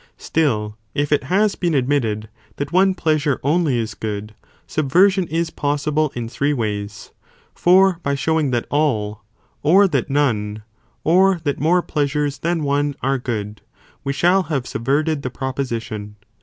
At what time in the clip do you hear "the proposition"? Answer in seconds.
15.21-16.15